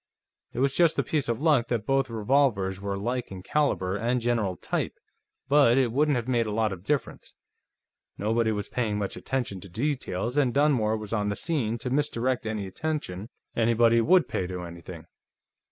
[0.51, 4.19] It was just a piece of luck that both revolvers were alike in caliber and
[4.19, 4.95] general type,
[5.47, 7.35] but it wouldn't have made a lot of difference.
[8.17, 12.47] Nobody was paying much attention to details, and Dunmore was on the scene to misdirect
[12.47, 15.05] any attention anybody would pay to anything.